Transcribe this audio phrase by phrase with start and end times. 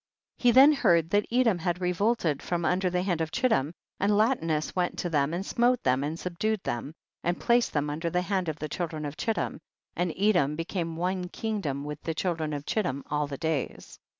[0.39, 0.47] 30.
[0.47, 4.17] He then heard that Edom had revolted from under the hand of Chit tim, and
[4.17, 8.23] Latinus went to them and smote them and subdued them, and placed them under the
[8.23, 9.59] hand of the children of Chittim,
[9.95, 13.99] and Edom be came one kingdom witii the children of Ciiittim all the days.